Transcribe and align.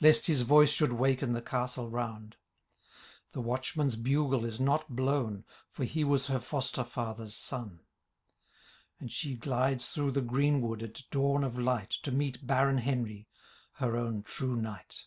Lest 0.00 0.26
his 0.26 0.42
voice 0.42 0.70
should 0.70 0.94
waken 0.94 1.32
the 1.32 1.40
castle 1.40 1.88
round; 1.88 2.34
The 3.30 3.40
watchman's 3.40 3.94
bugle 3.94 4.44
is 4.44 4.58
not 4.58 4.96
blown. 4.96 5.44
For 5.68 5.84
he 5.84 6.02
was 6.02 6.26
her 6.26 6.40
foster 6.40 6.82
father's 6.82 7.36
son; 7.36 7.82
And 8.98 9.12
she 9.12 9.36
glides 9.36 9.90
through 9.90 10.10
the 10.10 10.22
greenwood 10.22 10.82
at 10.82 11.02
dawn 11.12 11.44
of 11.44 11.56
light. 11.56 11.90
To 12.02 12.10
meet 12.10 12.44
Baron 12.44 12.78
Henry, 12.78 13.28
her 13.74 13.96
own 13.96 14.24
true 14.24 14.56
knight. 14.56 15.04